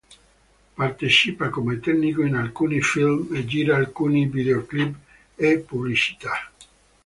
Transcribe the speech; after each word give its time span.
Partecipa 0.77 1.49
come 1.49 1.77
tecnico 1.79 2.23
in 2.23 2.33
alcuni 2.33 2.81
film 2.81 3.27
e 3.35 3.45
gira 3.45 3.75
alcuni 3.75 4.25
videoclip 4.25 4.95
e 5.35 5.59
pubblicità. 5.59 6.51